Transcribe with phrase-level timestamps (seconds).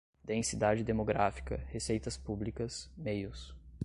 [0.23, 3.55] densidade demográfica, receitas públicas, meios